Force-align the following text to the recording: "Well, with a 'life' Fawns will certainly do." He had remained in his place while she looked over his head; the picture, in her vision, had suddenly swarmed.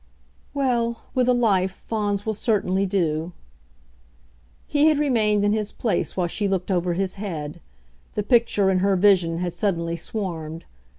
"Well, 0.55 1.03
with 1.13 1.29
a 1.29 1.33
'life' 1.35 1.85
Fawns 1.87 2.25
will 2.25 2.33
certainly 2.33 2.87
do." 2.87 3.33
He 4.65 4.87
had 4.87 4.97
remained 4.97 5.45
in 5.45 5.53
his 5.53 5.71
place 5.71 6.17
while 6.17 6.25
she 6.25 6.47
looked 6.47 6.71
over 6.71 6.93
his 6.95 7.17
head; 7.21 7.61
the 8.15 8.23
picture, 8.23 8.71
in 8.71 8.79
her 8.79 8.95
vision, 8.95 9.37
had 9.37 9.53
suddenly 9.53 9.95
swarmed. 9.95 10.65